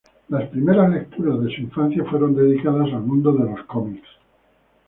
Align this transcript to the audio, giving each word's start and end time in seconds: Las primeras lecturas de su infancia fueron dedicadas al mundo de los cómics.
Las 0.29 0.49
primeras 0.49 0.89
lecturas 0.89 1.41
de 1.43 1.53
su 1.55 1.61
infancia 1.61 2.03
fueron 2.05 2.33
dedicadas 2.33 2.87
al 2.91 3.01
mundo 3.03 3.33
de 3.33 3.51
los 3.51 3.63
cómics. 3.65 4.07